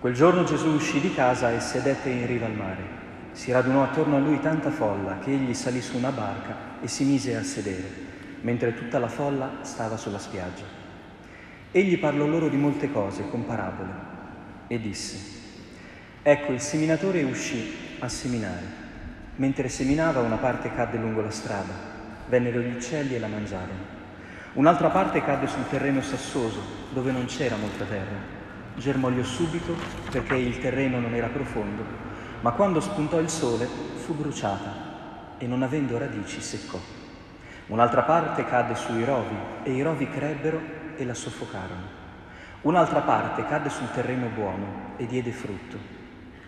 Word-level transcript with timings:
Quel 0.00 0.14
giorno 0.14 0.44
Gesù 0.44 0.68
uscì 0.68 0.98
di 0.98 1.12
casa 1.12 1.52
e 1.52 1.60
sedette 1.60 2.08
in 2.08 2.26
riva 2.26 2.46
al 2.46 2.54
mare. 2.54 2.82
Si 3.32 3.52
radunò 3.52 3.82
attorno 3.82 4.16
a 4.16 4.18
lui 4.18 4.40
tanta 4.40 4.70
folla 4.70 5.18
che 5.18 5.30
egli 5.30 5.52
salì 5.52 5.82
su 5.82 5.98
una 5.98 6.10
barca 6.10 6.80
e 6.80 6.88
si 6.88 7.04
mise 7.04 7.36
a 7.36 7.42
sedere, 7.42 7.86
mentre 8.40 8.72
tutta 8.72 8.98
la 8.98 9.08
folla 9.08 9.58
stava 9.60 9.98
sulla 9.98 10.18
spiaggia. 10.18 10.64
Egli 11.70 11.98
parlò 11.98 12.24
loro 12.24 12.48
di 12.48 12.56
molte 12.56 12.90
cose 12.90 13.28
con 13.28 13.44
parabole 13.44 13.90
e 14.68 14.80
disse, 14.80 15.18
Ecco, 16.22 16.52
il 16.52 16.60
seminatore 16.60 17.22
uscì 17.22 17.98
a 17.98 18.08
seminare. 18.08 18.78
Mentre 19.36 19.68
seminava 19.68 20.20
una 20.20 20.36
parte 20.36 20.72
cadde 20.72 20.96
lungo 20.96 21.20
la 21.20 21.30
strada, 21.30 21.74
vennero 22.26 22.60
gli 22.60 22.74
uccelli 22.74 23.16
e 23.16 23.18
la 23.18 23.28
mangiarono. 23.28 23.98
Un'altra 24.54 24.88
parte 24.88 25.22
cadde 25.22 25.46
sul 25.46 25.68
terreno 25.68 26.00
sassoso, 26.00 26.62
dove 26.88 27.12
non 27.12 27.26
c'era 27.26 27.56
molta 27.56 27.84
terra. 27.84 28.39
Germogliò 28.76 29.22
subito 29.22 29.74
perché 30.10 30.36
il 30.36 30.58
terreno 30.58 31.00
non 31.00 31.14
era 31.14 31.28
profondo, 31.28 31.84
ma 32.40 32.52
quando 32.52 32.80
spuntò 32.80 33.18
il 33.18 33.28
sole 33.28 33.66
fu 33.66 34.14
bruciata 34.14 35.36
e 35.38 35.46
non 35.46 35.62
avendo 35.62 35.98
radici 35.98 36.40
seccò. 36.40 36.78
Un'altra 37.66 38.02
parte 38.02 38.44
cadde 38.44 38.74
sui 38.74 39.04
rovi 39.04 39.36
e 39.62 39.72
i 39.72 39.82
rovi 39.82 40.08
crebbero 40.08 40.60
e 40.96 41.04
la 41.04 41.14
soffocarono. 41.14 41.98
Un'altra 42.62 43.00
parte 43.00 43.46
cadde 43.46 43.70
sul 43.70 43.90
terreno 43.92 44.28
buono 44.28 44.94
e 44.96 45.06
diede 45.06 45.30
frutto, 45.30 45.78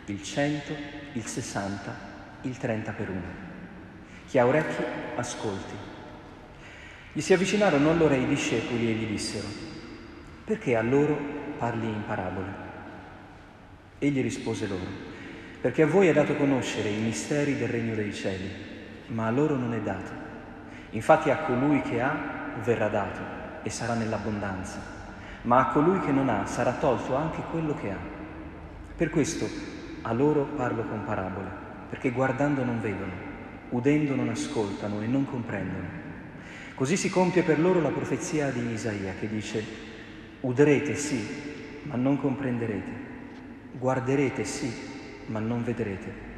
il 0.07 0.23
cento, 0.23 0.75
il 1.13 1.25
sessanta, 1.25 1.95
il 2.43 2.57
trenta 2.59 2.93
per 2.93 3.09
uno. 3.09 3.51
Chi 4.27 4.39
ha 4.39 4.47
orecchi, 4.47 4.83
ascolti. 5.17 5.75
Gli 7.13 7.21
si 7.21 7.33
avvicinarono 7.33 7.91
allora 7.91 8.15
i 8.15 8.27
discepoli 8.27 8.89
e 8.89 8.93
gli 8.93 9.07
dissero, 9.07 9.47
perché 10.45 10.77
a 10.77 10.83
loro 10.83 11.17
parli 11.59 11.87
in 11.87 12.05
parabole? 12.07 12.71
Egli 13.99 14.21
rispose 14.21 14.67
loro, 14.67 14.91
perché 15.61 15.83
a 15.83 15.87
voi 15.87 16.09
è 16.09 16.13
dato 16.13 16.35
conoscere 16.37 16.89
i 16.89 17.01
misteri 17.01 17.57
del 17.57 17.69
regno 17.69 17.95
dei 17.95 18.13
cieli 18.13 18.71
ma 19.13 19.27
a 19.27 19.31
loro 19.31 19.57
non 19.57 19.75
è 19.75 19.81
dato. 19.81 20.11
Infatti 20.91 21.31
a 21.31 21.39
colui 21.39 21.81
che 21.83 22.01
ha 22.01 22.17
verrà 22.63 22.89
dato 22.89 23.21
e 23.63 23.71
sarà 23.71 23.95
nell'abbondanza, 23.95 24.79
ma 25.43 25.59
a 25.59 25.67
colui 25.73 26.01
che 26.01 26.13
non 26.13 26.29
ha 26.29 26.47
sarà 26.47 26.73
tolto 26.73 27.15
anche 27.15 27.43
quello 27.51 27.75
che 27.75 27.91
ha. 27.91 27.99
Per 28.97 29.11
questo 29.11 29.47
a 30.03 30.13
loro 30.13 30.45
parlo 30.57 30.83
con 30.85 31.05
parabole, 31.05 31.49
perché 31.89 32.11
guardando 32.11 32.65
non 32.65 32.81
vedono, 32.81 33.13
udendo 33.71 34.15
non 34.15 34.29
ascoltano 34.29 35.01
e 35.01 35.07
non 35.07 35.25
comprendono. 35.25 36.01
Così 36.75 36.97
si 36.97 37.11
compie 37.11 37.43
per 37.43 37.61
loro 37.61 37.81
la 37.81 37.91
profezia 37.91 38.51
di 38.51 38.73
Isaia 38.73 39.15
che 39.19 39.29
dice, 39.29 39.65
udrete 40.43 40.95
sì, 40.95 41.27
ma 41.85 41.97
non 41.97 42.19
comprenderete, 42.19 42.91
guarderete 43.73 44.45
sì, 44.45 44.73
ma 45.27 45.41
non 45.41 45.65
vedrete 45.65 46.31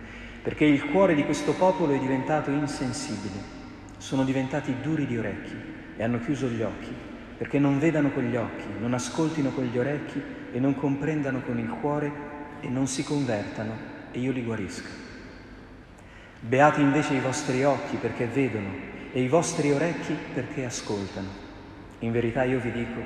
perché 0.44 0.66
il 0.66 0.91
cuore 0.91 1.14
di 1.14 1.24
questo 1.24 1.55
popolo 1.55 1.94
è 1.94 1.98
diventato 1.98 2.50
insensibile, 2.50 3.33
sono 3.96 4.24
diventati 4.24 4.74
duri 4.83 5.06
di 5.06 5.16
orecchi 5.16 5.56
e 5.96 6.02
hanno 6.02 6.20
chiuso 6.20 6.48
gli 6.48 6.61
occhi, 6.61 6.92
perché 7.38 7.58
non 7.58 7.78
vedano 7.78 8.11
con 8.11 8.24
gli 8.24 8.36
occhi, 8.36 8.66
non 8.78 8.92
ascoltino 8.92 9.52
con 9.52 9.64
gli 9.64 9.78
orecchi 9.78 10.22
e 10.52 10.61
non 10.61 10.74
comprendano 10.74 11.41
con 11.41 11.58
il 11.58 11.70
cuore 11.80 12.12
e 12.61 12.68
non 12.68 12.86
si 12.86 13.02
convertano 13.05 13.72
e 14.12 14.18
io 14.18 14.33
li 14.33 14.44
guarisco. 14.44 14.91
Beati 16.41 16.83
invece 16.83 17.14
i 17.14 17.20
vostri 17.20 17.64
occhi 17.64 17.96
perché 17.96 18.27
vedono 18.27 18.68
e 19.12 19.22
i 19.22 19.28
vostri 19.28 19.72
orecchi 19.72 20.14
perché 20.34 20.66
ascoltano. 20.66 21.28
In 22.00 22.12
verità 22.12 22.44
io 22.44 22.61
vi 22.61 22.70
dico, 22.70 23.00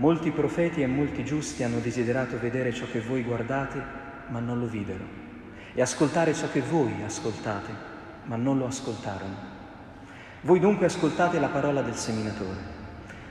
molti 0.00 0.30
profeti 0.30 0.80
e 0.80 0.86
molti 0.86 1.24
giusti 1.24 1.62
hanno 1.62 1.78
desiderato 1.78 2.38
vedere 2.38 2.72
ciò 2.72 2.86
che 2.90 3.00
voi 3.00 3.22
guardate, 3.22 3.82
ma 4.28 4.40
non 4.40 4.58
lo 4.58 4.66
videro 4.66 5.20
e 5.74 5.82
ascoltare 5.82 6.34
ciò 6.34 6.50
che 6.50 6.62
voi 6.62 6.92
ascoltate, 7.04 7.70
ma 8.24 8.36
non 8.36 8.58
lo 8.58 8.66
ascoltarono. 8.66 9.58
Voi 10.42 10.58
dunque 10.58 10.86
ascoltate 10.86 11.38
la 11.38 11.48
parola 11.48 11.82
del 11.82 11.94
seminatore. 11.94 12.78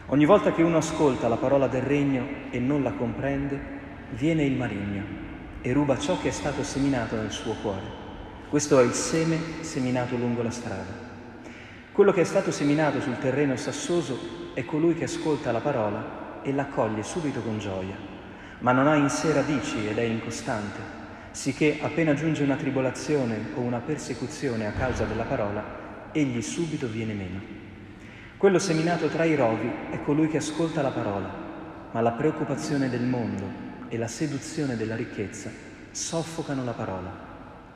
Ogni 0.07 0.25
volta 0.25 0.51
che 0.53 0.61
uno 0.61 0.77
ascolta 0.77 1.27
la 1.27 1.37
parola 1.37 1.67
del 1.67 1.81
regno 1.81 2.25
e 2.51 2.59
non 2.59 2.83
la 2.83 2.91
comprende, 2.91 3.59
viene 4.11 4.43
il 4.43 4.55
maligno 4.55 5.03
e 5.61 5.73
ruba 5.73 5.97
ciò 5.97 6.19
che 6.19 6.29
è 6.29 6.31
stato 6.31 6.63
seminato 6.63 7.15
nel 7.15 7.31
suo 7.31 7.55
cuore. 7.61 7.97
Questo 8.47 8.79
è 8.79 8.83
il 8.83 8.93
seme 8.93 9.37
seminato 9.61 10.15
lungo 10.15 10.41
la 10.41 10.51
strada. 10.51 11.07
Quello 11.91 12.11
che 12.11 12.21
è 12.21 12.25
stato 12.25 12.51
seminato 12.51 13.01
sul 13.01 13.17
terreno 13.17 13.55
sassoso 13.55 14.51
è 14.53 14.63
colui 14.65 14.93
che 14.93 15.03
ascolta 15.03 15.51
la 15.51 15.59
parola 15.59 16.27
e 16.43 16.53
l'accoglie 16.53 17.03
subito 17.03 17.41
con 17.41 17.59
gioia, 17.59 17.95
ma 18.59 18.71
non 18.71 18.87
ha 18.87 18.95
in 18.95 19.09
sé 19.09 19.33
radici 19.33 19.87
ed 19.87 19.97
è 19.97 20.03
incostante 20.03 20.97
sicché 21.31 21.79
appena 21.81 22.13
giunge 22.13 22.43
una 22.43 22.55
tribolazione 22.55 23.51
o 23.55 23.61
una 23.61 23.79
persecuzione 23.79 24.67
a 24.67 24.71
causa 24.71 25.05
della 25.05 25.23
parola, 25.23 26.09
egli 26.11 26.41
subito 26.41 26.87
viene 26.87 27.13
meno. 27.13 27.39
Quello 28.37 28.59
seminato 28.59 29.07
tra 29.07 29.25
i 29.25 29.35
rovi 29.35 29.69
è 29.91 30.01
colui 30.01 30.27
che 30.27 30.37
ascolta 30.37 30.81
la 30.81 30.89
parola, 30.89 31.31
ma 31.91 32.01
la 32.01 32.11
preoccupazione 32.11 32.89
del 32.89 33.03
mondo 33.03 33.67
e 33.89 33.97
la 33.97 34.07
seduzione 34.07 34.75
della 34.75 34.95
ricchezza 34.95 35.49
soffocano 35.91 36.63
la 36.63 36.73
parola 36.73 37.27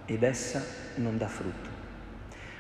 ed 0.06 0.23
essa 0.23 0.62
non 0.96 1.18
dà 1.18 1.28
frutto. 1.28 1.69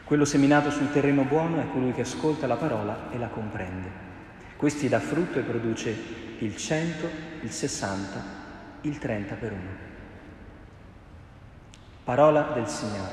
Quello 0.03 0.25
seminato 0.25 0.69
sul 0.69 0.91
terreno 0.91 1.23
buono 1.23 1.61
è 1.61 1.65
colui 1.71 1.91
che 1.91 2.01
ascolta 2.01 2.45
la 2.45 2.55
parola 2.55 3.09
e 3.11 3.17
la 3.17 3.27
comprende. 3.27 4.11
Questi 4.63 4.87
dà 4.87 5.01
frutto 5.01 5.39
e 5.39 5.41
produce 5.41 5.93
il 6.37 6.55
100, 6.55 7.09
il 7.41 7.51
60, 7.51 8.23
il 8.83 8.97
30 8.97 9.35
per 9.35 9.51
uno. 9.51 9.69
Parola 12.05 12.51
del 12.53 12.65
Signore. 12.69 13.11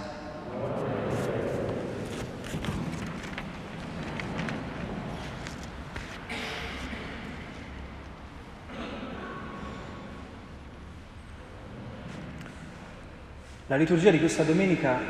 La 13.67 13.75
liturgia 13.75 14.13
di 14.13 14.21
questa 14.21 14.45
domenica 14.45 15.01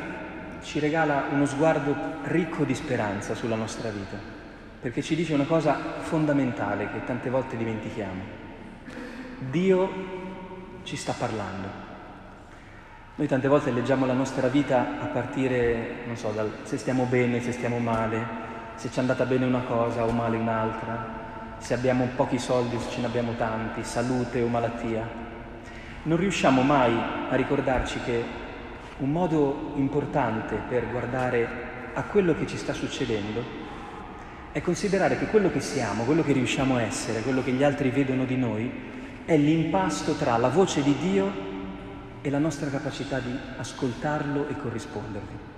ci 0.63 0.79
regala 0.79 1.27
uno 1.33 1.45
sguardo 1.45 1.95
ricco 2.25 2.65
di 2.65 2.75
speranza 2.75 3.35
sulla 3.35 3.57
nostra 3.57 3.91
vita, 3.91 4.40
perché 4.81 5.03
ci 5.03 5.15
dice 5.15 5.35
una 5.35 5.45
cosa 5.45 5.79
fondamentale 6.01 6.91
che 6.91 7.05
tante 7.05 7.29
volte 7.29 7.57
dimentichiamo. 7.57 8.23
Dio 9.51 9.91
ci 10.85 10.97
sta 10.97 11.13
parlando. 11.13 11.89
Noi 13.17 13.29
tante 13.29 13.49
volte 13.49 13.71
leggiamo 13.71 14.07
la 14.07 14.15
nostra 14.15 14.49
vita 14.49 14.99
a 14.99 15.07
partire, 15.07 16.05
non 16.07 16.17
so, 16.17 16.31
dal 16.31 16.51
se 16.63 16.79
stiamo 16.79 17.05
bene, 17.05 17.43
se 17.43 17.53
stiamo 17.53 17.79
male, 17.79 18.49
se 18.77 18.91
ci 18.91 18.97
è 18.97 19.01
andata 19.01 19.27
bene 19.27 19.45
una 19.45 19.61
cosa 19.61 20.05
o 20.05 20.11
male 20.11 20.39
un'altra, 20.39 21.57
se 21.59 21.75
abbiamo 21.75 22.09
pochi 22.17 22.39
soldi 22.39 22.77
o 22.77 22.81
se 22.81 22.91
ce 22.91 23.01
ne 23.01 23.07
abbiamo 23.07 23.35
tanti, 23.35 23.85
salute 23.85 24.41
o 24.41 24.47
malattia. 24.47 25.07
Non 26.05 26.17
riusciamo 26.17 26.63
mai 26.63 26.97
a 27.29 27.37
ricordarci 27.37 28.01
che 28.01 28.25
un 28.97 29.11
modo 29.11 29.73
importante 29.75 30.57
per 30.67 30.89
guardare 30.91 31.69
a 31.93 32.03
quello 32.05 32.35
che 32.35 32.47
ci 32.47 32.57
sta 32.57 32.73
succedendo 32.73 33.69
è 34.53 34.61
considerare 34.61 35.17
che 35.17 35.27
quello 35.27 35.51
che 35.51 35.61
siamo, 35.61 36.05
quello 36.05 36.25
che 36.25 36.33
riusciamo 36.33 36.77
a 36.77 36.83
essere, 36.83 37.21
quello 37.21 37.43
che 37.43 37.53
gli 37.53 37.63
altri 37.63 37.91
vedono 37.91 38.25
di 38.25 38.37
noi, 38.37 38.71
è 39.25 39.37
l'impasto 39.37 40.15
tra 40.15 40.37
la 40.37 40.49
voce 40.49 40.83
di 40.83 40.97
Dio 40.99 41.49
e 42.21 42.31
la 42.31 42.39
nostra 42.39 42.69
capacità 42.69 43.21
di 43.21 43.33
ascoltarlo 43.57 44.49
e 44.49 44.57
corrispondervi. 44.57 45.49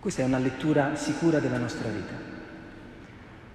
Questa 0.00 0.22
è 0.22 0.24
una 0.24 0.38
lettura 0.38 0.96
sicura 0.96 1.38
della 1.38 1.58
nostra 1.58 1.88
vita. 1.90 2.32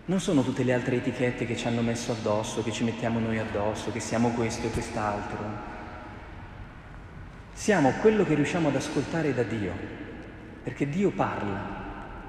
Non 0.05 0.19
sono 0.19 0.43
tutte 0.43 0.63
le 0.63 0.73
altre 0.73 0.97
etichette 0.97 1.45
che 1.45 1.55
ci 1.55 1.67
hanno 1.67 1.81
messo 1.81 2.11
addosso, 2.11 2.63
che 2.63 2.71
ci 2.71 2.83
mettiamo 2.83 3.19
noi 3.19 3.39
addosso, 3.39 3.91
che 3.91 3.99
siamo 3.99 4.29
questo 4.29 4.67
e 4.67 4.71
quest'altro. 4.71 5.37
Siamo 7.53 7.91
quello 8.01 8.23
che 8.23 8.35
riusciamo 8.35 8.69
ad 8.69 8.75
ascoltare 8.75 9.33
da 9.33 9.43
Dio, 9.43 9.73
perché 10.63 10.87
Dio 10.87 11.11
parla, 11.11 11.78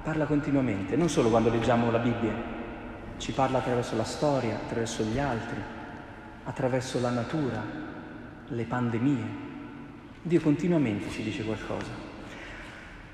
parla 0.03 0.25
continuamente, 0.25 0.95
non 0.95 1.09
solo 1.09 1.29
quando 1.29 1.49
leggiamo 1.49 1.91
la 1.91 1.99
Bibbia, 1.99 2.33
ci 3.17 3.33
parla 3.33 3.59
attraverso 3.59 3.95
la 3.95 4.03
storia, 4.03 4.55
attraverso 4.55 5.03
gli 5.03 5.19
altri, 5.19 5.57
attraverso 6.43 6.99
la 6.99 7.11
natura, 7.11 7.63
le 8.47 8.63
pandemie. 8.63 9.49
Dio 10.23 10.41
continuamente 10.41 11.09
ci 11.09 11.21
dice 11.21 11.43
qualcosa. 11.43 12.09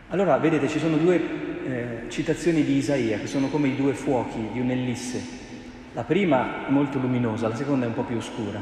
Allora, 0.09 0.37
vedete, 0.37 0.69
ci 0.69 0.79
sono 0.79 0.95
due 0.95 1.21
eh, 1.65 2.05
citazioni 2.07 2.63
di 2.63 2.77
Isaia 2.77 3.19
che 3.19 3.27
sono 3.27 3.49
come 3.49 3.67
i 3.67 3.75
due 3.75 3.93
fuochi 3.93 4.47
di 4.53 4.61
un'ellisse. 4.61 5.45
La 5.91 6.03
prima 6.03 6.67
è 6.67 6.71
molto 6.71 6.99
luminosa, 6.99 7.49
la 7.49 7.55
seconda 7.55 7.85
è 7.85 7.89
un 7.89 7.95
po' 7.95 8.03
più 8.03 8.15
oscura. 8.15 8.61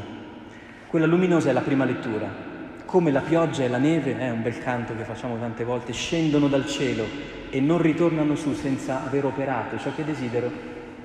Quella 0.88 1.06
luminosa 1.06 1.50
è 1.50 1.52
la 1.52 1.60
prima 1.60 1.84
lettura. 1.84 2.28
Come 2.84 3.12
la 3.12 3.20
pioggia 3.20 3.62
e 3.62 3.68
la 3.68 3.78
neve, 3.78 4.18
è 4.18 4.30
un 4.30 4.42
bel 4.42 4.58
canto 4.58 4.96
che 4.96 5.04
facciamo 5.04 5.38
tante 5.38 5.62
volte, 5.62 5.92
scendono 5.92 6.48
dal 6.48 6.66
cielo 6.66 7.04
e 7.50 7.60
non 7.60 7.80
ritornano 7.80 8.34
su 8.34 8.54
senza 8.54 9.04
aver 9.04 9.24
operato 9.24 9.78
ciò 9.78 9.94
che 9.94 10.04
desidero, 10.04 10.50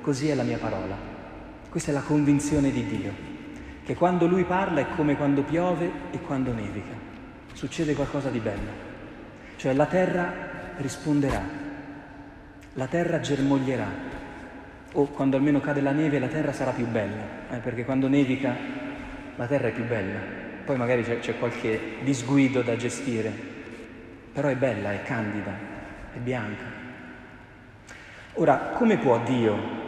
così 0.01 0.29
è 0.29 0.35
la 0.35 0.43
mia 0.43 0.57
parola. 0.57 0.95
Questa 1.69 1.91
è 1.91 1.93
la 1.93 2.01
convinzione 2.01 2.71
di 2.71 2.85
Dio 2.85 3.31
che 3.83 3.95
quando 3.95 4.27
lui 4.27 4.43
parla 4.43 4.81
è 4.81 4.85
come 4.95 5.17
quando 5.17 5.43
piove 5.43 5.91
e 6.11 6.21
quando 6.21 6.53
nevica. 6.53 6.93
Succede 7.53 7.93
qualcosa 7.93 8.29
di 8.29 8.39
bello. 8.39 8.89
Cioè 9.57 9.73
la 9.73 9.85
terra 9.85 10.33
risponderà, 10.77 11.41
la 12.73 12.87
terra 12.87 13.19
germoglierà, 13.19 13.87
o 14.93 15.05
quando 15.07 15.37
almeno 15.37 15.59
cade 15.59 15.81
la 15.81 15.91
neve 15.91 16.19
la 16.19 16.27
terra 16.27 16.53
sarà 16.53 16.71
più 16.71 16.87
bella, 16.87 17.49
eh, 17.51 17.57
perché 17.57 17.83
quando 17.83 18.07
nevica 18.07 18.55
la 19.35 19.45
terra 19.47 19.67
è 19.67 19.71
più 19.71 19.85
bella. 19.85 20.19
Poi 20.63 20.77
magari 20.77 21.03
c'è, 21.03 21.19
c'è 21.19 21.37
qualche 21.37 21.97
disguido 22.03 22.61
da 22.61 22.75
gestire, 22.75 23.31
però 24.31 24.47
è 24.47 24.55
bella, 24.55 24.93
è 24.93 25.01
candida, 25.03 25.51
è 26.13 26.17
bianca. 26.17 26.63
Ora, 28.33 28.57
come 28.75 28.97
può 28.97 29.19
Dio, 29.23 29.79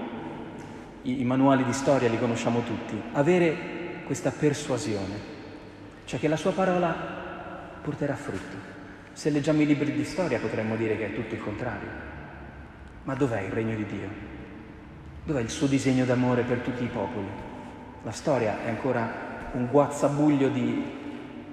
i, 1.04 1.22
i 1.22 1.24
manuali 1.24 1.64
di 1.64 1.74
storia 1.74 2.10
li 2.10 2.20
conosciamo 2.20 2.62
tutti, 2.64 3.02
avere 3.14 4.02
questa 4.06 4.32
persuasione? 4.32 5.32
Cioè 6.06 6.20
che 6.20 6.28
la 6.28 6.36
sua 6.36 6.52
parola 6.52 6.92
porterà 7.82 8.16
frutto. 8.16 8.72
Se 9.14 9.30
leggiamo 9.30 9.62
i 9.62 9.66
libri 9.66 9.92
di 9.92 10.04
storia 10.04 10.40
potremmo 10.40 10.76
dire 10.76 10.98
che 10.98 11.08
è 11.08 11.14
tutto 11.14 11.36
il 11.36 11.42
contrario. 11.42 12.12
Ma 13.04 13.14
dov'è 13.16 13.42
il 13.42 13.52
regno 13.52 13.76
di 13.76 13.86
Dio? 13.86 14.10
Dov'è 15.26 15.42
il 15.42 15.50
suo 15.50 15.68
disegno 15.68 16.06
d'amore 16.06 16.44
per 16.44 16.60
tutti 16.60 16.84
i 16.84 16.88
popoli? 16.88 17.28
La 18.04 18.12
storia 18.12 18.64
è 18.64 18.70
ancora 18.70 19.50
un 19.54 19.68
guazzabuglio 19.68 20.50
di 20.50 20.84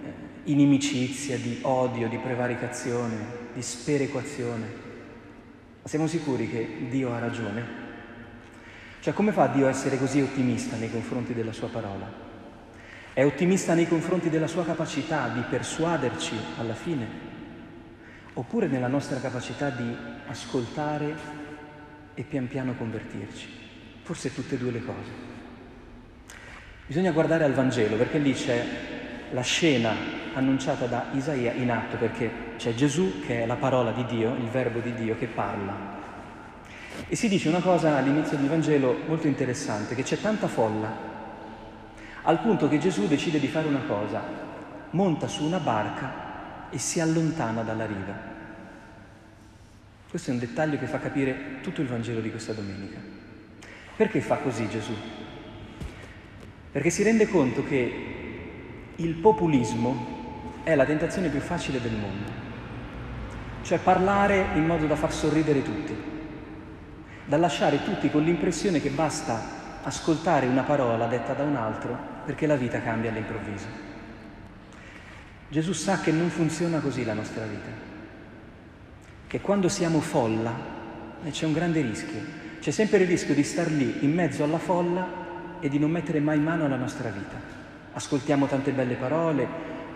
eh, 0.02 0.12
inimicizia, 0.50 1.36
di 1.36 1.58
odio, 1.62 2.08
di 2.08 2.16
prevaricazione, 2.16 3.39
di 3.54 3.62
sperequazione. 3.62 4.66
Ma 5.82 5.88
siamo 5.88 6.06
sicuri 6.06 6.48
che 6.48 6.86
Dio 6.88 7.12
ha 7.12 7.18
ragione? 7.18 7.88
Cioè 9.00 9.14
come 9.14 9.32
fa 9.32 9.46
Dio 9.46 9.66
a 9.66 9.70
essere 9.70 9.98
così 9.98 10.20
ottimista 10.20 10.76
nei 10.76 10.90
confronti 10.90 11.32
della 11.32 11.52
sua 11.52 11.68
parola? 11.68 12.28
È 13.12 13.24
ottimista 13.24 13.74
nei 13.74 13.88
confronti 13.88 14.28
della 14.28 14.46
sua 14.46 14.64
capacità 14.64 15.28
di 15.28 15.40
persuaderci 15.48 16.34
alla 16.58 16.74
fine 16.74 17.28
oppure 18.34 18.68
nella 18.68 18.86
nostra 18.86 19.18
capacità 19.20 19.70
di 19.70 19.96
ascoltare 20.26 21.14
e 22.14 22.22
pian 22.22 22.46
piano 22.46 22.74
convertirci. 22.74 23.48
Forse 24.02 24.32
tutte 24.34 24.54
e 24.54 24.58
due 24.58 24.70
le 24.70 24.84
cose. 24.84 25.28
Bisogna 26.86 27.12
guardare 27.12 27.44
al 27.44 27.52
Vangelo 27.52 27.96
perché 27.96 28.18
lì 28.18 28.32
c'è 28.32 28.64
la 29.32 29.42
scena 29.42 29.94
annunciata 30.34 30.86
da 30.86 31.06
Isaia 31.12 31.52
in 31.52 31.70
atto 31.70 31.96
perché 31.96 32.49
c'è 32.60 32.74
Gesù 32.74 33.22
che 33.24 33.42
è 33.42 33.46
la 33.46 33.56
parola 33.56 33.90
di 33.90 34.04
Dio, 34.04 34.34
il 34.34 34.50
verbo 34.50 34.80
di 34.80 34.92
Dio 34.92 35.16
che 35.16 35.28
parla. 35.28 35.98
E 37.08 37.16
si 37.16 37.26
dice 37.26 37.48
una 37.48 37.60
cosa 37.60 37.96
all'inizio 37.96 38.36
del 38.36 38.48
Vangelo 38.48 38.98
molto 39.06 39.26
interessante, 39.26 39.94
che 39.94 40.02
c'è 40.02 40.20
tanta 40.20 40.46
folla, 40.46 40.94
al 42.20 42.38
punto 42.40 42.68
che 42.68 42.78
Gesù 42.78 43.06
decide 43.08 43.40
di 43.40 43.46
fare 43.46 43.66
una 43.66 43.80
cosa, 43.86 44.22
monta 44.90 45.26
su 45.26 45.42
una 45.42 45.56
barca 45.56 46.68
e 46.68 46.76
si 46.76 47.00
allontana 47.00 47.62
dalla 47.62 47.86
riva. 47.86 48.14
Questo 50.10 50.28
è 50.28 50.34
un 50.34 50.40
dettaglio 50.40 50.76
che 50.76 50.86
fa 50.86 50.98
capire 50.98 51.60
tutto 51.62 51.80
il 51.80 51.86
Vangelo 51.86 52.20
di 52.20 52.28
questa 52.28 52.52
domenica. 52.52 52.98
Perché 53.96 54.20
fa 54.20 54.36
così 54.36 54.68
Gesù? 54.68 54.92
Perché 56.72 56.90
si 56.90 57.02
rende 57.04 57.26
conto 57.26 57.64
che 57.64 58.92
il 58.96 59.14
populismo 59.14 60.18
è 60.62 60.74
la 60.74 60.84
tentazione 60.84 61.30
più 61.30 61.40
facile 61.40 61.80
del 61.80 61.92
mondo, 61.92 62.39
cioè 63.62 63.78
parlare 63.78 64.46
in 64.54 64.66
modo 64.66 64.86
da 64.86 64.96
far 64.96 65.12
sorridere 65.12 65.62
tutti, 65.62 65.96
da 67.24 67.36
lasciare 67.36 67.82
tutti 67.84 68.10
con 68.10 68.22
l'impressione 68.22 68.80
che 68.80 68.90
basta 68.90 69.58
ascoltare 69.82 70.46
una 70.46 70.62
parola 70.62 71.06
detta 71.06 71.32
da 71.32 71.44
un 71.44 71.56
altro 71.56 71.96
perché 72.24 72.46
la 72.46 72.56
vita 72.56 72.82
cambia 72.82 73.10
all'improvviso. 73.10 73.88
Gesù 75.48 75.72
sa 75.72 76.00
che 76.00 76.12
non 76.12 76.28
funziona 76.28 76.78
così 76.78 77.04
la 77.04 77.14
nostra 77.14 77.44
vita, 77.44 77.70
che 79.26 79.40
quando 79.40 79.68
siamo 79.68 80.00
folla 80.00 80.54
eh, 81.24 81.30
c'è 81.30 81.46
un 81.46 81.52
grande 81.52 81.80
rischio, 81.80 82.20
c'è 82.60 82.70
sempre 82.70 82.98
il 82.98 83.08
rischio 83.08 83.34
di 83.34 83.42
star 83.42 83.70
lì 83.70 84.04
in 84.04 84.12
mezzo 84.12 84.44
alla 84.44 84.58
folla 84.58 85.58
e 85.60 85.68
di 85.68 85.78
non 85.78 85.90
mettere 85.90 86.20
mai 86.20 86.38
mano 86.38 86.66
alla 86.66 86.76
nostra 86.76 87.10
vita. 87.10 87.58
Ascoltiamo 87.92 88.46
tante 88.46 88.70
belle 88.70 88.94
parole, 88.94 89.46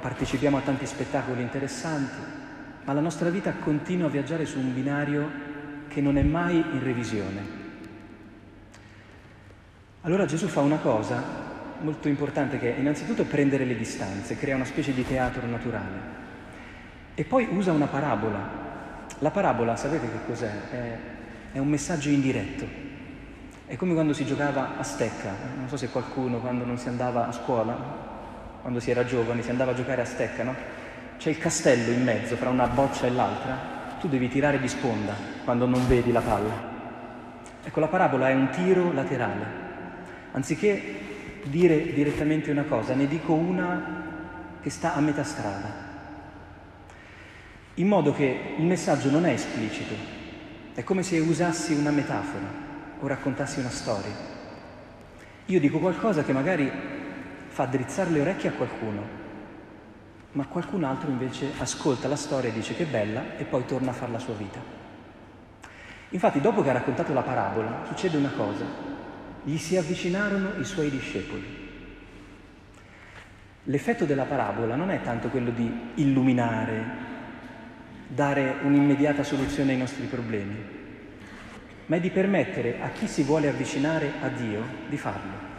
partecipiamo 0.00 0.56
a 0.56 0.60
tanti 0.60 0.86
spettacoli 0.86 1.42
interessanti, 1.42 2.42
ma 2.84 2.92
la 2.92 3.00
nostra 3.00 3.30
vita 3.30 3.52
continua 3.52 4.06
a 4.06 4.10
viaggiare 4.10 4.44
su 4.44 4.58
un 4.58 4.74
binario 4.74 5.30
che 5.88 6.00
non 6.00 6.18
è 6.18 6.22
mai 6.22 6.56
in 6.56 6.82
revisione. 6.82 7.62
Allora 10.02 10.26
Gesù 10.26 10.46
fa 10.48 10.60
una 10.60 10.76
cosa 10.76 11.22
molto 11.80 12.08
importante 12.08 12.58
che 12.58 12.76
è 12.76 12.78
innanzitutto 12.78 13.24
prendere 13.24 13.64
le 13.64 13.76
distanze, 13.76 14.36
crea 14.36 14.54
una 14.54 14.64
specie 14.64 14.92
di 14.92 15.04
teatro 15.04 15.46
naturale 15.46 16.22
e 17.14 17.24
poi 17.24 17.48
usa 17.50 17.72
una 17.72 17.86
parabola. 17.86 18.62
La 19.20 19.30
parabola, 19.30 19.76
sapete 19.76 20.10
che 20.10 20.26
cos'è? 20.26 20.50
È, 20.70 20.98
è 21.52 21.58
un 21.58 21.68
messaggio 21.68 22.08
indiretto. 22.08 22.66
È 23.66 23.76
come 23.76 23.94
quando 23.94 24.12
si 24.12 24.26
giocava 24.26 24.76
a 24.76 24.82
stecca. 24.82 25.32
Non 25.56 25.68
so 25.68 25.76
se 25.76 25.88
qualcuno 25.88 26.40
quando 26.40 26.64
non 26.64 26.76
si 26.76 26.88
andava 26.88 27.28
a 27.28 27.32
scuola, 27.32 27.76
quando 28.60 28.80
si 28.80 28.90
era 28.90 29.04
giovani, 29.04 29.42
si 29.42 29.50
andava 29.50 29.70
a 29.70 29.74
giocare 29.74 30.02
a 30.02 30.04
stecca, 30.04 30.42
no? 30.42 30.54
C'è 31.18 31.30
il 31.30 31.38
castello 31.38 31.92
in 31.92 32.02
mezzo 32.02 32.36
fra 32.36 32.50
una 32.50 32.66
boccia 32.66 33.06
e 33.06 33.10
l'altra, 33.10 33.96
tu 34.00 34.08
devi 34.08 34.28
tirare 34.28 34.60
di 34.60 34.68
sponda 34.68 35.14
quando 35.44 35.66
non 35.66 35.86
vedi 35.86 36.12
la 36.12 36.20
palla. 36.20 36.72
Ecco, 37.64 37.80
la 37.80 37.88
parabola 37.88 38.28
è 38.28 38.34
un 38.34 38.50
tiro 38.50 38.92
laterale. 38.92 39.62
Anziché 40.32 40.82
dire 41.44 41.92
direttamente 41.92 42.50
una 42.50 42.64
cosa, 42.64 42.94
ne 42.94 43.06
dico 43.06 43.32
una 43.32 44.02
che 44.60 44.70
sta 44.70 44.94
a 44.94 45.00
metà 45.00 45.24
strada, 45.24 45.92
in 47.74 47.86
modo 47.86 48.14
che 48.14 48.54
il 48.56 48.64
messaggio 48.64 49.10
non 49.10 49.26
è 49.26 49.32
esplicito, 49.32 49.94
è 50.74 50.82
come 50.84 51.02
se 51.02 51.18
usassi 51.18 51.72
una 51.74 51.90
metafora 51.90 52.46
o 53.00 53.06
raccontassi 53.06 53.60
una 53.60 53.70
storia. 53.70 54.32
Io 55.46 55.60
dico 55.60 55.78
qualcosa 55.78 56.22
che 56.24 56.32
magari 56.32 56.70
fa 57.48 57.66
drizzare 57.66 58.10
le 58.10 58.20
orecchie 58.20 58.48
a 58.48 58.52
qualcuno, 58.52 59.22
ma 60.34 60.46
qualcun 60.46 60.82
altro 60.82 61.10
invece 61.10 61.52
ascolta 61.58 62.08
la 62.08 62.16
storia 62.16 62.50
e 62.50 62.52
dice 62.52 62.74
che 62.74 62.84
bella 62.84 63.36
e 63.36 63.44
poi 63.44 63.64
torna 63.66 63.90
a 63.90 63.94
fare 63.94 64.12
la 64.12 64.18
sua 64.18 64.34
vita. 64.34 64.58
Infatti 66.10 66.40
dopo 66.40 66.62
che 66.62 66.70
ha 66.70 66.74
raccontato 66.74 67.12
la 67.12 67.22
parabola 67.22 67.84
succede 67.86 68.16
una 68.16 68.30
cosa, 68.30 68.64
gli 69.44 69.56
si 69.56 69.76
avvicinarono 69.76 70.58
i 70.58 70.64
suoi 70.64 70.90
discepoli. 70.90 71.62
L'effetto 73.64 74.04
della 74.04 74.24
parabola 74.24 74.74
non 74.74 74.90
è 74.90 75.00
tanto 75.02 75.28
quello 75.28 75.50
di 75.50 75.72
illuminare, 75.94 77.12
dare 78.08 78.56
un'immediata 78.62 79.22
soluzione 79.22 79.72
ai 79.72 79.78
nostri 79.78 80.06
problemi, 80.06 80.56
ma 81.86 81.96
è 81.96 82.00
di 82.00 82.10
permettere 82.10 82.80
a 82.80 82.88
chi 82.88 83.06
si 83.06 83.22
vuole 83.22 83.48
avvicinare 83.48 84.14
a 84.20 84.28
Dio 84.28 84.62
di 84.88 84.96
farlo. 84.96 85.52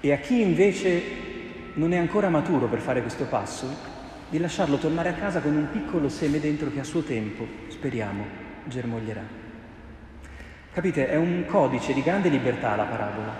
E 0.00 0.12
a 0.12 0.18
chi 0.18 0.40
invece 0.40 1.35
non 1.76 1.92
è 1.92 1.96
ancora 1.96 2.28
maturo 2.28 2.66
per 2.68 2.80
fare 2.80 3.00
questo 3.00 3.24
passo, 3.24 3.94
di 4.28 4.38
lasciarlo 4.38 4.76
tornare 4.76 5.10
a 5.10 5.14
casa 5.14 5.40
con 5.40 5.54
un 5.54 5.70
piccolo 5.70 6.08
seme 6.08 6.40
dentro 6.40 6.70
che 6.70 6.80
a 6.80 6.84
suo 6.84 7.02
tempo, 7.02 7.46
speriamo, 7.68 8.24
germoglierà. 8.64 9.22
Capite, 10.72 11.08
è 11.08 11.16
un 11.16 11.44
codice 11.46 11.92
di 11.92 12.02
grande 12.02 12.28
libertà 12.28 12.76
la 12.76 12.84
parabola, 12.84 13.34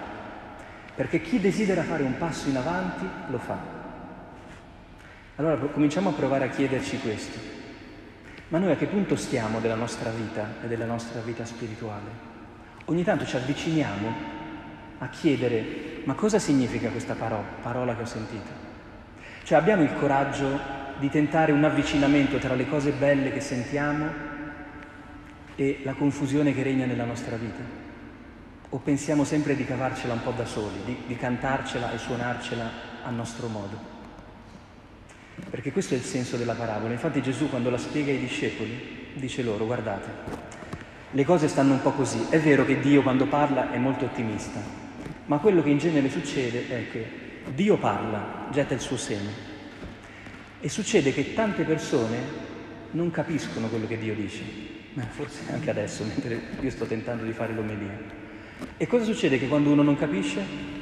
perché 0.94 1.20
chi 1.20 1.40
desidera 1.40 1.82
fare 1.82 2.02
un 2.02 2.16
passo 2.18 2.48
in 2.48 2.56
avanti 2.56 3.06
lo 3.28 3.38
fa. 3.38 3.58
Allora 5.36 5.56
cominciamo 5.56 6.10
a 6.10 6.12
provare 6.12 6.44
a 6.44 6.48
chiederci 6.48 6.98
questo. 7.00 7.38
Ma 8.48 8.58
noi 8.58 8.70
a 8.70 8.76
che 8.76 8.86
punto 8.86 9.16
stiamo 9.16 9.60
della 9.60 9.74
nostra 9.74 10.10
vita 10.10 10.56
e 10.62 10.66
della 10.66 10.86
nostra 10.86 11.20
vita 11.20 11.44
spirituale? 11.44 12.34
Ogni 12.86 13.02
tanto 13.02 13.26
ci 13.26 13.36
avviciniamo 13.36 14.08
a 14.98 15.08
chiedere 15.08 15.95
ma 16.06 16.14
cosa 16.14 16.38
significa 16.38 16.88
questa 16.90 17.14
parola, 17.14 17.46
parola 17.60 17.96
che 17.96 18.02
ho 18.02 18.06
sentito? 18.06 18.50
Cioè 19.42 19.58
abbiamo 19.58 19.82
il 19.82 19.92
coraggio 19.94 20.58
di 20.98 21.10
tentare 21.10 21.50
un 21.50 21.64
avvicinamento 21.64 22.38
tra 22.38 22.54
le 22.54 22.68
cose 22.68 22.92
belle 22.92 23.32
che 23.32 23.40
sentiamo 23.40 24.06
e 25.56 25.80
la 25.82 25.94
confusione 25.94 26.54
che 26.54 26.62
regna 26.62 26.86
nella 26.86 27.04
nostra 27.04 27.36
vita? 27.36 27.60
O 28.68 28.78
pensiamo 28.78 29.24
sempre 29.24 29.56
di 29.56 29.64
cavarcela 29.64 30.12
un 30.12 30.22
po' 30.22 30.30
da 30.30 30.44
soli, 30.44 30.78
di, 30.84 30.96
di 31.06 31.16
cantarcela 31.16 31.92
e 31.92 31.98
suonarcela 31.98 32.70
a 33.02 33.10
nostro 33.10 33.48
modo? 33.48 33.94
Perché 35.50 35.72
questo 35.72 35.94
è 35.94 35.96
il 35.96 36.04
senso 36.04 36.36
della 36.36 36.54
parabola. 36.54 36.92
Infatti 36.92 37.20
Gesù 37.20 37.50
quando 37.50 37.68
la 37.68 37.78
spiega 37.78 38.12
ai 38.12 38.20
discepoli 38.20 39.10
dice 39.14 39.42
loro, 39.42 39.66
guardate, 39.66 40.08
le 41.10 41.24
cose 41.24 41.48
stanno 41.48 41.72
un 41.72 41.82
po' 41.82 41.92
così. 41.92 42.26
È 42.28 42.38
vero 42.38 42.64
che 42.64 42.78
Dio 42.78 43.02
quando 43.02 43.26
parla 43.26 43.72
è 43.72 43.78
molto 43.78 44.04
ottimista, 44.04 44.85
ma 45.26 45.38
quello 45.38 45.62
che 45.62 45.70
in 45.70 45.78
genere 45.78 46.10
succede 46.10 46.68
è 46.68 46.90
che 46.90 47.06
Dio 47.54 47.76
parla, 47.76 48.48
getta 48.50 48.74
il 48.74 48.80
suo 48.80 48.96
seme. 48.96 49.54
E 50.60 50.68
succede 50.68 51.12
che 51.12 51.34
tante 51.34 51.64
persone 51.64 52.44
non 52.92 53.10
capiscono 53.10 53.68
quello 53.68 53.86
che 53.86 53.98
Dio 53.98 54.14
dice 54.14 54.74
forse 55.04 55.52
anche 55.52 55.70
adesso, 55.70 56.04
mentre 56.04 56.40
io 56.60 56.70
sto 56.70 56.86
tentando 56.86 57.24
di 57.24 57.32
fare 57.32 57.52
l'omelia. 57.52 57.98
E 58.76 58.86
cosa 58.86 59.04
succede? 59.04 59.38
Che 59.38 59.48
quando 59.48 59.70
uno 59.70 59.82
non 59.82 59.96
capisce, 59.96 60.74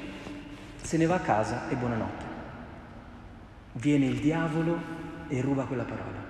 Se 0.84 0.98
ne 0.98 1.06
va 1.06 1.14
a 1.14 1.20
casa 1.20 1.70
e 1.70 1.76
buonanotte. 1.76 2.24
Viene 3.72 4.04
il 4.04 4.18
diavolo 4.18 4.78
e 5.28 5.40
ruba 5.40 5.64
quella 5.64 5.84
parola. 5.84 6.22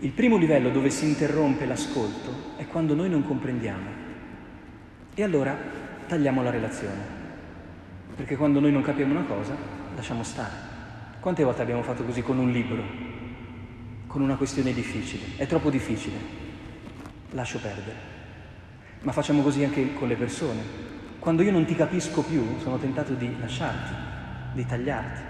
Il 0.00 0.10
primo 0.10 0.36
livello 0.36 0.70
dove 0.70 0.90
si 0.90 1.06
interrompe 1.06 1.66
l'ascolto 1.66 2.54
è 2.56 2.66
quando 2.66 2.96
noi 2.96 3.08
non 3.08 3.24
comprendiamo. 3.24 3.88
E 5.14 5.22
allora 5.22 5.56
tagliamo 6.06 6.42
la 6.42 6.50
relazione. 6.50 7.24
Perché 8.14 8.36
quando 8.36 8.60
noi 8.60 8.72
non 8.72 8.82
capiamo 8.82 9.12
una 9.12 9.26
cosa, 9.26 9.54
lasciamo 9.94 10.22
stare. 10.22 10.74
Quante 11.20 11.44
volte 11.44 11.62
abbiamo 11.62 11.82
fatto 11.82 12.04
così 12.04 12.22
con 12.22 12.38
un 12.38 12.50
libro, 12.50 12.82
con 14.06 14.22
una 14.22 14.36
questione 14.36 14.72
difficile? 14.72 15.36
È 15.36 15.46
troppo 15.46 15.70
difficile. 15.70 16.16
Lascio 17.32 17.58
perdere. 17.58 18.14
Ma 19.02 19.12
facciamo 19.12 19.42
così 19.42 19.64
anche 19.64 19.92
con 19.94 20.08
le 20.08 20.14
persone. 20.14 20.60
Quando 21.18 21.42
io 21.42 21.50
non 21.50 21.64
ti 21.64 21.74
capisco 21.74 22.22
più, 22.22 22.58
sono 22.58 22.78
tentato 22.78 23.12
di 23.14 23.36
lasciarti, 23.38 23.92
di 24.54 24.64
tagliarti. 24.64 25.20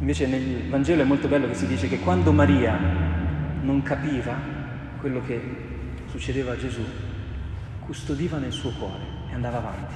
Invece 0.00 0.26
nel 0.26 0.68
Vangelo 0.68 1.02
è 1.02 1.04
molto 1.04 1.28
bello 1.28 1.46
che 1.46 1.54
si 1.54 1.66
dice 1.66 1.88
che 1.88 2.00
quando 2.00 2.32
Maria 2.32 2.78
non 3.62 3.82
capiva 3.82 4.36
quello 5.00 5.22
che 5.22 5.40
succedeva 6.06 6.52
a 6.52 6.56
Gesù, 6.56 6.82
custodiva 7.88 8.36
nel 8.36 8.52
suo 8.52 8.70
cuore 8.72 9.02
e 9.30 9.32
andava 9.32 9.56
avanti. 9.56 9.94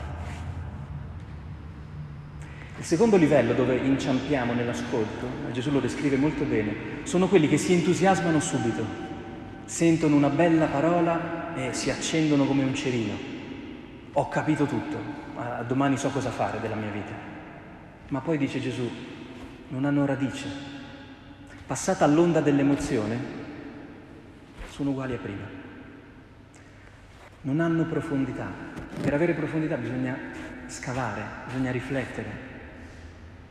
Il 2.79 2.85
secondo 2.85 3.19
livello 3.19 3.53
dove 3.53 3.77
inciampiamo 3.77 4.55
nell'ascolto, 4.55 5.27
Gesù 5.53 5.71
lo 5.71 5.79
descrive 5.79 6.17
molto 6.17 6.45
bene, 6.45 6.75
sono 7.03 7.29
quelli 7.29 7.49
che 7.49 7.59
si 7.59 7.75
entusiasmano 7.75 8.41
subito, 8.41 8.83
sentono 9.67 10.17
una 10.17 10.31
bella 10.31 10.69
parola 10.69 11.55
e 11.55 11.75
si 11.75 11.91
accendono 11.91 12.47
come 12.47 12.65
un 12.65 12.75
cerino. 12.75 13.13
Ho 14.15 14.29
capito 14.31 14.65
tutto, 14.65 14.97
domani 15.67 15.99
so 15.99 16.09
cosa 16.09 16.31
fare 16.31 16.61
della 16.61 16.77
mia 16.77 16.91
vita. 16.91 17.13
Ma 18.09 18.21
poi 18.21 18.39
dice 18.39 18.59
Gesù, 18.59 18.91
non 19.69 19.85
hanno 19.85 20.07
radice. 20.07 20.47
Passata 21.67 22.07
all'onda 22.07 22.41
dell'emozione, 22.41 23.19
sono 24.71 24.91
uguali 24.91 25.13
a 25.13 25.19
prima. 25.19 25.61
Non 27.43 27.59
hanno 27.59 27.85
profondità. 27.87 28.49
Per 29.01 29.13
avere 29.13 29.35
profondità 29.35 29.77
bisogna 29.77 30.17
scavare, 30.67 31.23
bisogna 31.47 31.73
riflettere, 31.73 32.31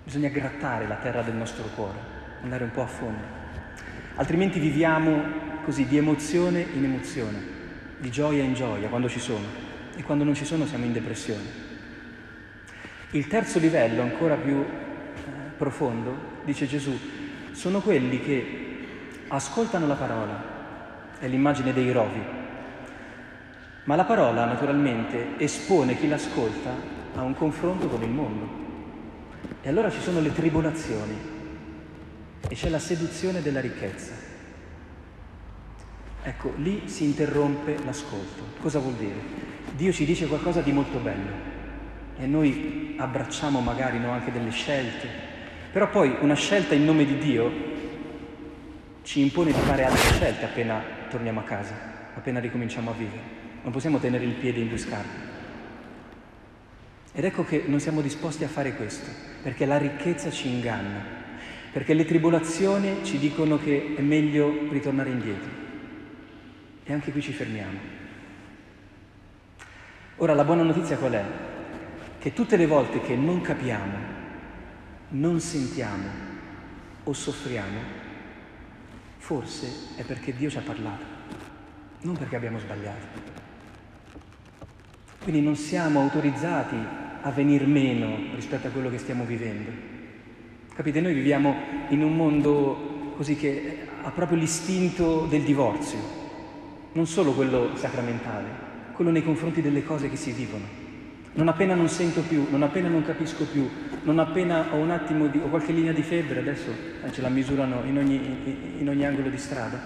bisogna 0.04 0.30
grattare 0.30 0.88
la 0.88 0.96
terra 0.96 1.22
del 1.22 1.36
nostro 1.36 1.66
cuore, 1.76 1.98
andare 2.42 2.64
un 2.64 2.72
po' 2.72 2.84
a 2.84 2.88
fondo. 2.88 3.22
Altrimenti 4.16 4.60
viviamo 4.60 5.22
così 5.66 5.88
di 5.88 5.98
emozione 5.98 6.66
in 6.74 6.86
emozione, 6.86 7.40
di 7.98 8.10
gioia 8.10 8.44
in 8.44 8.54
gioia 8.54 8.88
quando 8.88 9.10
ci 9.10 9.20
sono 9.20 9.46
e 9.96 10.04
quando 10.04 10.24
non 10.24 10.36
ci 10.36 10.46
sono 10.46 10.66
siamo 10.66 10.86
in 10.86 10.94
depressione. 10.94 11.70
Il 13.12 13.28
terzo 13.28 13.60
livello, 13.60 14.04
ancora 14.04 14.36
più 14.36 14.66
profondo, 15.58 16.40
dice 16.46 16.66
Gesù, 16.66 16.98
sono 17.52 17.82
quelli 17.82 18.22
che 18.22 18.88
ascoltano 19.28 19.86
la 19.86 19.96
parola, 19.96 20.44
è 21.20 21.28
l'immagine 21.28 21.74
dei 21.74 21.92
rovi, 21.92 22.40
ma 23.92 23.98
la 23.98 24.06
parola 24.06 24.46
naturalmente 24.46 25.38
espone 25.38 25.98
chi 25.98 26.08
l'ascolta 26.08 26.74
a 27.14 27.24
un 27.24 27.36
confronto 27.36 27.88
con 27.88 28.02
il 28.02 28.10
mondo. 28.10 28.48
E 29.62 29.68
allora 29.68 29.92
ci 29.92 30.00
sono 30.00 30.22
le 30.22 30.32
tribolazioni 30.32 31.14
e 32.48 32.56
c'è 32.56 32.70
la 32.70 32.80
seduzione 32.80 33.42
della 33.42 33.60
ricchezza. 33.60 34.14
Ecco, 36.24 36.54
lì 36.56 36.84
si 36.86 37.04
interrompe 37.04 37.80
l'ascolto. 37.84 38.44
Cosa 38.62 38.80
vuol 38.80 38.94
dire? 38.94 39.20
Dio 39.76 39.92
ci 39.92 40.06
dice 40.06 40.26
qualcosa 40.28 40.62
di 40.62 40.72
molto 40.72 40.98
bello 41.00 41.34
e 42.18 42.26
noi 42.26 42.96
abbracciamo 42.98 43.60
magari 43.60 44.00
no, 44.00 44.12
anche 44.12 44.32
delle 44.32 44.52
scelte, 44.52 45.06
però 45.70 45.90
poi 45.90 46.16
una 46.22 46.36
scelta 46.36 46.74
in 46.76 46.86
nome 46.86 47.04
di 47.04 47.18
Dio 47.18 47.52
ci 49.04 49.20
impone 49.20 49.52
di 49.52 49.60
fare 49.60 49.84
altre 49.84 50.14
scelte 50.14 50.46
appena 50.46 50.82
torniamo 51.10 51.42
a 51.42 51.44
casa, 51.44 51.74
appena 52.16 52.40
ricominciamo 52.40 52.92
a 52.92 52.94
vivere. 52.94 53.41
Non 53.64 53.72
possiamo 53.72 54.00
tenere 54.00 54.24
il 54.26 54.34
piede 54.34 54.60
in 54.60 54.68
due 54.68 54.78
scarpe. 54.78 55.30
Ed 57.14 57.26
ecco 57.26 57.44
che 57.44 57.64
non 57.68 57.80
siamo 57.80 58.02
disposti 58.02 58.44
a 58.44 58.48
fare 58.48 58.74
questo, 58.76 59.10
perché 59.44 59.66
la 59.66 59.78
ricchezza 59.78 60.32
ci 60.32 60.48
inganna, 60.48 61.04
perché 61.72 61.94
le 61.94 62.06
tribolazioni 62.06 63.04
ci 63.04 63.18
dicono 63.18 63.58
che 63.58 63.96
è 63.98 64.02
meglio 64.02 64.70
ritornare 64.70 65.10
indietro. 65.10 65.50
E 66.84 66.94
anche 66.94 67.12
qui 67.12 67.22
ci 67.22 67.34
fermiamo. 67.34 67.80
Ora 70.18 70.34
la 70.34 70.44
buona 70.44 70.64
notizia 70.64 70.98
qual 70.98 71.12
è? 71.14 71.26
Che 72.18 72.34
tutte 72.34 72.56
le 72.56 72.68
volte 72.68 73.02
che 73.02 73.16
non 73.16 73.42
capiamo 73.42 74.20
non 75.10 75.40
sentiamo 75.40 76.08
o 77.04 77.14
soffriamo, 77.14 77.80
forse 79.18 79.96
è 79.98 80.04
perché 80.04 80.34
Dio 80.34 80.50
ci 80.50 80.58
ha 80.58 80.62
parlato, 80.62 81.04
non 82.02 82.16
perché 82.16 82.36
abbiamo 82.36 82.60
sbagliato. 82.60 83.31
Quindi 85.24 85.42
non 85.42 85.56
siamo 85.56 86.00
autorizzati 86.00 86.76
a 87.22 87.30
venir 87.30 87.68
meno 87.68 88.34
rispetto 88.34 88.68
a 88.68 88.70
quello 88.72 88.90
che 88.90 88.98
stiamo 88.98 89.24
vivendo. 89.24 89.70
Capite, 90.74 91.00
noi 91.00 91.14
viviamo 91.14 91.56
in 91.90 92.02
un 92.02 92.16
mondo 92.16 93.14
così 93.16 93.36
che 93.36 93.88
ha 94.02 94.10
proprio 94.10 94.40
l'istinto 94.40 95.28
del 95.30 95.44
divorzio, 95.44 96.00
non 96.94 97.06
solo 97.06 97.34
quello 97.34 97.76
sacramentale, 97.76 98.48
quello 98.94 99.12
nei 99.12 99.24
confronti 99.24 99.62
delle 99.62 99.84
cose 99.84 100.10
che 100.10 100.16
si 100.16 100.32
vivono. 100.32 100.66
Non 101.34 101.48
appena 101.50 101.76
non 101.76 101.88
sento 101.88 102.22
più, 102.22 102.48
non 102.50 102.64
appena 102.64 102.90
non 102.90 103.06
capisco 103.06 103.46
più, 103.46 103.70
non 104.02 104.18
appena 104.18 104.74
ho 104.74 104.78
un 104.78 104.90
attimo 104.90 105.28
di, 105.28 105.38
ho 105.38 105.50
qualche 105.50 105.72
linea 105.72 105.94
di 105.94 106.02
febbre, 106.02 106.40
adesso 106.40 106.72
eh, 107.04 107.12
ce 107.12 107.22
la 107.22 107.30
misurano 107.30 107.84
in 107.86 107.98
ogni, 107.98 108.76
in 108.80 108.90
ogni 108.90 109.06
angolo 109.06 109.30
di 109.30 109.38
strada, 109.38 109.80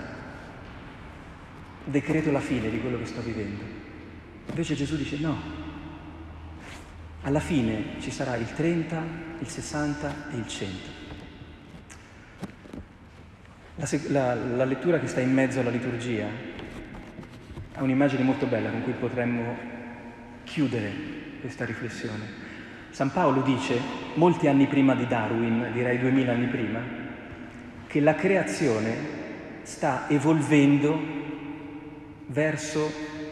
decreto 1.84 2.32
la 2.32 2.40
fine 2.40 2.70
di 2.70 2.80
quello 2.80 2.98
che 2.98 3.06
sto 3.06 3.22
vivendo. 3.22 3.85
Invece 4.48 4.76
Gesù 4.76 4.96
dice 4.96 5.18
no, 5.20 5.38
alla 7.22 7.40
fine 7.40 8.00
ci 8.00 8.12
sarà 8.12 8.36
il 8.36 8.54
30, 8.54 9.04
il 9.40 9.48
60 9.48 10.32
e 10.32 10.36
il 10.38 10.48
100. 10.48 10.94
La, 13.76 13.88
la, 14.08 14.36
la 14.36 14.66
lettura 14.66 15.00
che 15.00 15.08
sta 15.08 15.20
in 15.20 15.34
mezzo 15.34 15.60
alla 15.60 15.70
liturgia 15.70 16.28
ha 17.74 17.84
un'immagine 17.84 18.24
molto 18.24 18.46
bella 18.46 18.70
con 18.70 18.84
cui 18.84 18.94
potremmo 18.94 19.58
chiudere 20.44 20.94
questa 21.42 21.66
riflessione. 21.66 22.44
San 22.92 23.12
Paolo 23.12 23.42
dice, 23.42 23.78
molti 24.14 24.48
anni 24.48 24.68
prima 24.68 24.96
di 24.96 25.06
Darwin, 25.06 25.72
direi 25.74 26.00
duemila 26.00 26.32
anni 26.32 26.48
prima, 26.48 26.80
che 27.88 28.00
la 28.00 28.16
creazione 28.16 28.96
sta 29.64 30.08
evolvendo 30.08 30.98
verso 32.28 32.90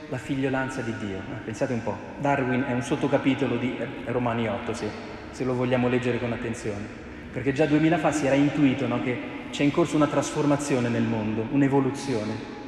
la 0.10 0.18
figliolanza 0.18 0.82
di 0.82 0.94
Dio. 0.98 1.18
Eh, 1.18 1.44
pensate 1.44 1.74
un 1.74 1.84
po', 1.84 1.98
Darwin 2.20 2.66
è 2.68 2.74
un 2.74 2.82
sottocapitolo 2.82 3.58
di 3.58 3.78
Romani 4.06 4.48
8, 4.48 4.74
se, 4.74 4.90
se 5.32 5.44
lo 5.44 5.54
vogliamo 5.54 5.88
leggere 5.88 6.20
con 6.20 6.32
attenzione, 6.32 6.86
perché 7.32 7.54
già 7.54 7.66
duemila 7.66 7.98
fa 7.98 8.12
si 8.12 8.26
era 8.26 8.36
intuito 8.36 8.88
no, 8.88 9.02
che 9.02 9.18
c'è 9.52 9.64
in 9.64 9.72
corso 9.72 9.96
una 9.96 10.08
trasformazione 10.08 10.90
nel 10.90 11.04
mondo, 11.04 11.48
un'evoluzione. 11.52 12.62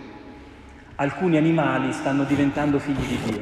Alcuni 0.95 1.37
animali 1.37 1.91
stanno 1.91 2.23
diventando 2.23 2.79
figli 2.79 3.05
di 3.05 3.19
Dio, 3.23 3.41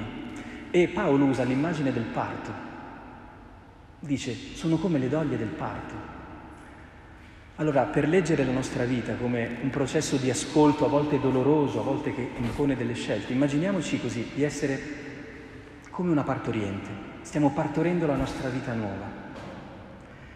e 0.71 0.87
Paolo 0.87 1.25
usa 1.25 1.43
l'immagine 1.43 1.93
del 1.93 2.05
parto. 2.05 2.51
Dice, 3.99 4.35
sono 4.55 4.77
come 4.77 4.97
le 4.97 5.07
doglie 5.07 5.37
del 5.37 5.47
parto. 5.47 5.93
Allora, 7.57 7.83
per 7.83 8.07
leggere 8.07 8.45
la 8.45 8.51
nostra 8.51 8.83
vita 8.83 9.13
come 9.13 9.57
un 9.61 9.69
processo 9.69 10.17
di 10.17 10.31
ascolto 10.31 10.85
a 10.85 10.89
volte 10.89 11.19
doloroso, 11.19 11.79
a 11.79 11.83
volte 11.83 12.13
che 12.13 12.29
impone 12.37 12.75
delle 12.75 12.95
scelte, 12.95 13.33
immaginiamoci 13.33 14.01
così, 14.01 14.31
di 14.33 14.43
essere 14.43 14.81
come 15.91 16.09
una 16.09 16.23
partoriente. 16.23 16.89
Stiamo 17.21 17.51
partorendo 17.51 18.07
la 18.07 18.15
nostra 18.15 18.49
vita 18.49 18.73
nuova. 18.73 19.21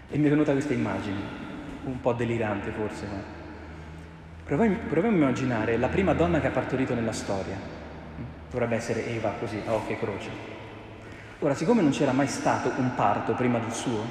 E 0.09 0.17
mi 0.17 0.27
è 0.27 0.29
venuta 0.29 0.51
questa 0.51 0.73
immagine, 0.73 1.19
un 1.85 1.99
po' 1.99 2.13
delirante 2.13 2.71
forse, 2.71 3.05
ma 3.07 3.21
proviamo, 4.43 4.77
proviamo 4.87 5.15
a 5.15 5.19
immaginare 5.19 5.77
la 5.77 5.87
prima 5.87 6.13
donna 6.13 6.39
che 6.39 6.47
ha 6.47 6.51
partorito 6.51 6.93
nella 6.93 7.11
storia, 7.11 7.77
Dovrebbe 8.49 8.75
essere 8.77 9.05
Eva 9.07 9.33
così, 9.37 9.61
a 9.65 9.73
occhio 9.73 9.95
e 9.95 9.99
croce. 9.99 10.29
Ora, 11.39 11.53
siccome 11.53 11.81
non 11.81 11.91
c'era 11.91 12.13
mai 12.13 12.27
stato 12.27 12.71
un 12.77 12.95
parto 12.95 13.33
prima 13.33 13.59
del 13.59 13.73
suo, 13.73 14.05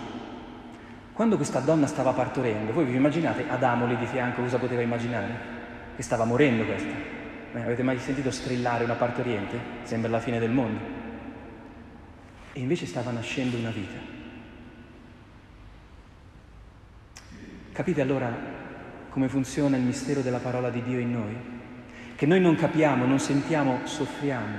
quando 1.17 1.37
questa 1.37 1.61
donna 1.61 1.87
stava 1.87 2.13
partorendo, 2.13 2.73
voi 2.73 2.85
vi 2.85 2.95
immaginate 2.95 3.49
Adamo 3.49 3.87
lì 3.87 3.97
di 3.97 4.05
fianco, 4.05 4.43
cosa 4.43 4.59
poteva 4.59 4.83
immaginare? 4.83 5.55
Che 5.97 6.03
stava 6.03 6.25
morendo 6.25 6.67
questa. 6.67 6.93
Eh, 7.55 7.61
avete 7.63 7.83
mai 7.83 7.99
sentito 7.99 8.31
strillare 8.31 8.85
una 8.85 8.97
partoriente? 8.97 9.59
Sembra 9.85 10.11
la 10.11 10.21
fine 10.21 10.39
del 10.39 10.51
mondo. 10.51 10.79
E 12.53 12.61
invece 12.61 12.85
stava 12.85 13.11
nascendo 13.11 13.57
una 13.57 13.71
vita. 13.71 13.99
Capite 17.73 18.01
allora 18.03 18.31
come 19.09 19.29
funziona 19.29 19.79
il 19.79 19.83
mistero 19.83 20.21
della 20.21 20.39
parola 20.39 20.69
di 20.69 20.83
Dio 20.83 20.99
in 20.99 21.11
noi? 21.11 21.55
che 22.17 22.25
noi 22.25 22.41
non 22.41 22.57
capiamo, 22.57 23.05
non 23.05 23.19
sentiamo, 23.19 23.81
soffriamo, 23.85 24.57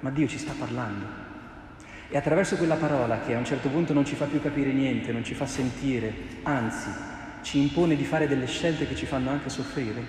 ma 0.00 0.10
Dio 0.10 0.28
ci 0.28 0.38
sta 0.38 0.52
parlando. 0.56 1.24
E 2.08 2.16
attraverso 2.16 2.56
quella 2.56 2.76
parola 2.76 3.20
che 3.20 3.34
a 3.34 3.38
un 3.38 3.44
certo 3.44 3.68
punto 3.68 3.92
non 3.92 4.04
ci 4.04 4.14
fa 4.14 4.26
più 4.26 4.40
capire 4.40 4.72
niente, 4.72 5.12
non 5.12 5.24
ci 5.24 5.34
fa 5.34 5.44
sentire, 5.46 6.12
anzi 6.42 6.88
ci 7.42 7.60
impone 7.60 7.96
di 7.96 8.04
fare 8.04 8.28
delle 8.28 8.46
scelte 8.46 8.86
che 8.86 8.94
ci 8.94 9.06
fanno 9.06 9.30
anche 9.30 9.48
soffrire, 9.48 10.02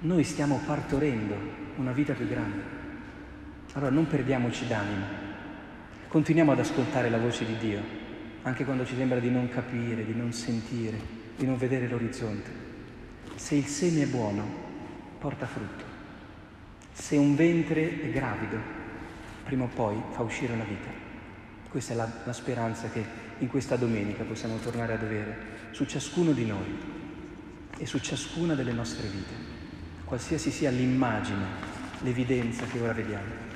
noi 0.00 0.24
stiamo 0.24 0.60
partorendo 0.64 1.34
una 1.76 1.92
vita 1.92 2.14
più 2.14 2.26
grande. 2.26 2.78
Allora 3.72 3.90
non 3.90 4.06
perdiamoci 4.06 4.66
d'animo, 4.66 5.04
continuiamo 6.08 6.52
ad 6.52 6.58
ascoltare 6.58 7.10
la 7.10 7.18
voce 7.18 7.44
di 7.44 7.56
Dio, 7.58 7.80
anche 8.42 8.64
quando 8.64 8.86
ci 8.86 8.96
sembra 8.96 9.20
di 9.20 9.30
non 9.30 9.48
capire, 9.48 10.04
di 10.04 10.14
non 10.14 10.32
sentire, 10.32 10.98
di 11.36 11.44
non 11.44 11.58
vedere 11.58 11.86
l'orizzonte. 11.86 12.50
Se 13.34 13.54
il 13.54 13.66
seme 13.66 14.02
è 14.02 14.06
buono, 14.06 14.44
porta 15.18 15.46
frutto. 15.46 15.84
Se 16.92 17.16
un 17.16 17.36
ventre 17.36 18.02
è 18.02 18.10
gravido, 18.10 18.56
prima 19.44 19.64
o 19.64 19.68
poi 19.72 19.96
fa 20.10 20.22
uscire 20.22 20.56
la 20.56 20.64
vita. 20.64 21.08
Questa 21.70 21.92
è 21.92 21.96
la, 21.96 22.10
la 22.24 22.32
speranza 22.32 22.88
che 22.88 23.04
in 23.38 23.48
questa 23.48 23.76
domenica 23.76 24.24
possiamo 24.24 24.56
tornare 24.56 24.94
ad 24.94 25.02
avere 25.02 25.38
su 25.70 25.84
ciascuno 25.84 26.32
di 26.32 26.44
noi 26.44 26.76
e 27.78 27.86
su 27.86 27.98
ciascuna 28.00 28.54
delle 28.54 28.72
nostre 28.72 29.06
vite, 29.06 29.32
qualsiasi 30.04 30.50
sia 30.50 30.70
l'immagine, 30.70 31.46
l'evidenza 32.00 32.66
che 32.66 32.80
ora 32.80 32.92
vediamo. 32.92 33.49